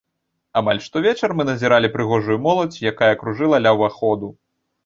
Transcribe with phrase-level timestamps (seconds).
[0.59, 4.27] Амаль штовечар мы назіралі прыгожую моладзь, якая кружыла ля ўваходу.